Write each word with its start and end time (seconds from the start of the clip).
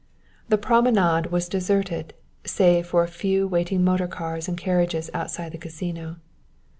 The 0.49 0.57
promenade 0.57 1.27
was 1.27 1.47
deserted, 1.47 2.15
save 2.43 2.87
for 2.87 3.03
a 3.03 3.07
few 3.07 3.45
waiting 3.45 3.83
motor 3.83 4.07
cars 4.07 4.47
and 4.47 4.57
carriages 4.57 5.11
outside 5.13 5.51
the 5.51 5.59
Casino. 5.59 6.15